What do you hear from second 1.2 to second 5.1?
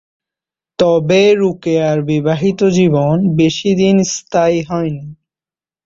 রোকেয়ার বিবাহিত জীবন বেশিদিন স্থায়ী হয়নি।